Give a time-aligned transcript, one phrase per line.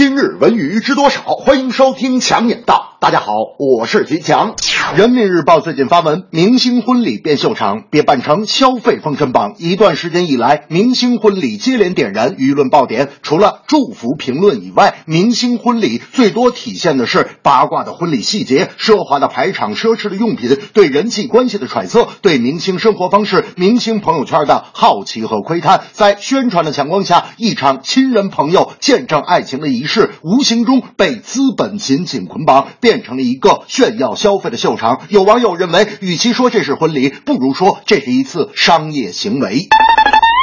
[0.00, 1.22] 今日文娱知多少？
[1.22, 2.97] 欢迎收听强眼道。
[3.00, 4.56] 大家好，我是徐强。
[4.96, 9.54] 人民日报最近发文，明星婚礼变秀场，别办成消费封神榜。
[9.58, 13.08] 一段时间以来，明星婚礼接连点燃舆论爆点。
[13.22, 25.82] 除了祝福评论以外，明星婚礼最多体现的是八卦的婚礼细节、奢华的排场、奢侈的用品、对人际关系的揣测、对明星生活方式、明星朋友圈的好奇和窥探。
[25.92, 32.66] 在宣传的强光下，一场亲人朋友见证爱情的仪式，无形中被资本紧紧捆绑。
[32.88, 35.02] 变成了一个炫耀消费的秀场。
[35.10, 39.68] 有网友认为，与其说这是婚礼，不如说这是一次商业行为。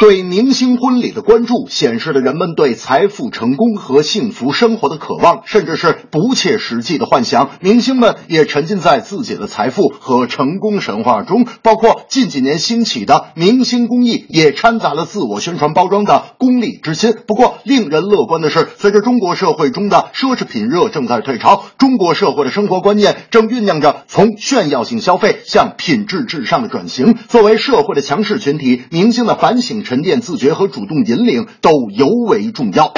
[0.00, 7.50] 对明星婚礼的关注，显示了人们对财富、成功和幸福生活的渴望，甚至是不切实际的幻想。
[7.60, 17.14] 明星们也沉浸在自己的财富和成功神话中，包括近几年兴起的明星公益，也掺杂了自我宣传包装的功利之心。
[17.28, 27.14] 不过，令人乐观的是，随着中国社会中的奢侈品热正在退潮，中国社会的生活观念正酝酿着从炫耀性消费向品质至上的转型。
[27.28, 29.83] 作为社会的强势群体，明星的反省。
[29.84, 32.92] 沉淀自觉和主动引领都尤为重要。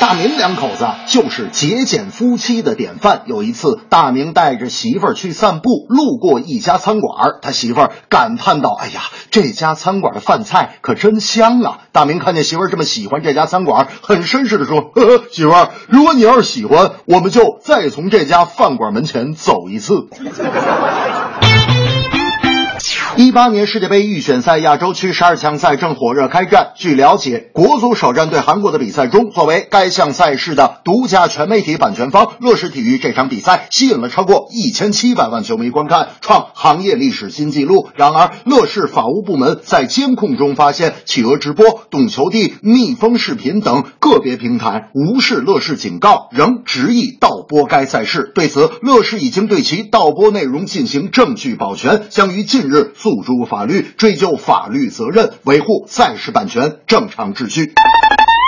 [0.00, 3.22] 大明两口子就是节俭夫妻的典范。
[3.26, 9.00] 有一次，大明带着媳妇儿去散步，路过一家餐馆，他媳妇儿感叹道：“哎呀，
[9.32, 20.06] 这家餐馆的饭菜可真香啊！”大明看见媳妇儿这么喜欢这家餐馆，很绅士的说：“呵呵，媳妇儿，如果你要是喜欢，我们就再从这家饭馆门前走一次。”
[23.38, 26.72] 八年世界杯预选赛亚洲区十二强赛正火热开战。
[26.74, 37.88] 据了解，国足首战对韩国的比赛中，作为该项赛事的独家全媒体版权方，乐视体育这场比赛吸引了超过一千七百万球迷观看，创行业历史新纪录。
[37.94, 48.32] 然而，乐视法务部门在监控中发现，企鹅直播、懂球帝、蜜蜂视频等个别平台无视乐视警告，仍执意盗播该赛事。
[48.34, 52.94] 对此，乐视已经对其盗播内容进行证据保全，将于近日。
[52.96, 57.74] 诉诸法律，追究法律责任，维护赛事版权正常秩序。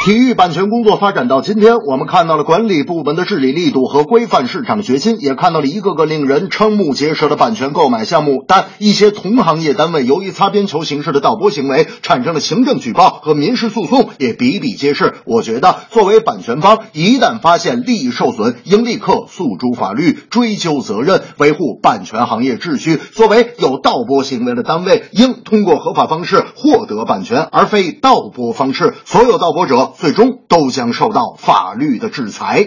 [0.03, 8.43] 体育版权工作发展到今天，我们看到了管理部门的治理力度和规范市场的决心，也看到了一个个令人瞠目结舌的版权购买项目。
[8.49, 15.17] 但一些同行业单位由于擦边球形式的盗播行为，产生了行政举报和民事诉讼，也比比皆是。
[15.27, 22.97] 我觉得，作为版权方，一旦发现利益受损，应立刻诉诸法律，追究责任，维护版权行业秩序。
[22.97, 28.95] 作为有盗播行为的单位，应通过合法方式获得版权，而非盗播方式。
[29.05, 29.90] 所有盗播者。
[29.99, 32.67] 最终都将受到法律的制裁。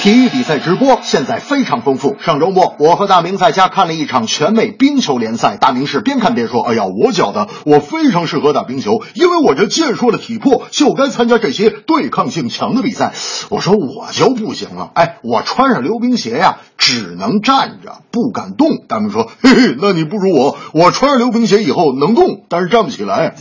[0.00, 2.16] 体育比赛直播现在非常丰富。
[2.20, 5.56] 上周末，我和大明在家看了一场全美冰球联赛。
[5.56, 13.12] 大明是边看边说：“哎呀，我觉得我非常适合打冰球，因为我这健硕的体魄就该参加这些对抗性强的比赛。”
[13.50, 23.34] 我说：“我就不行了，哎，我穿上溜冰鞋呀，只能站着，不敢动。”大明说：“嘿嘿，那你不如我，我穿上溜冰鞋以后能动，但是站不起来。”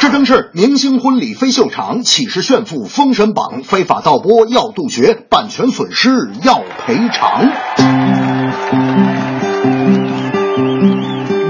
[0.00, 3.62] 这正是明星婚礼非秀场，岂是炫富封神榜？
[3.64, 7.50] 非法盗播要杜绝，版权损失要赔偿。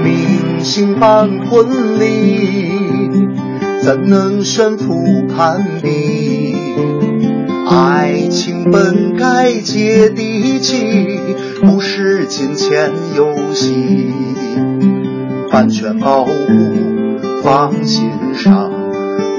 [0.03, 2.71] 明星办婚礼，
[3.83, 6.40] 怎能炫富攀比？
[7.73, 11.17] 爱情本该接地气，
[11.61, 14.13] 不是金钱游戏。
[15.49, 16.33] 版权保护。
[17.41, 18.71] 放心上，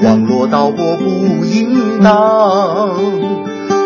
[0.03, 2.97] 网络盗播不应当，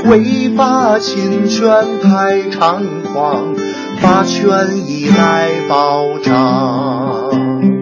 [0.08, 1.68] 违法侵权
[2.00, 3.52] 太猖狂，
[4.00, 7.75] 法权益来保障。